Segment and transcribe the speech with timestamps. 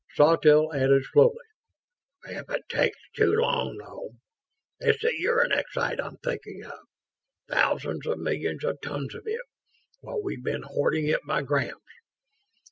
[0.15, 1.45] Sawtelle added, slowly:
[2.25, 4.15] "If it takes too long, though...
[4.79, 6.79] it's the uranexite I'm thinking of.
[7.47, 9.41] Thousands of millions of tons of it,
[9.99, 11.77] while we've been hoarding it by grams.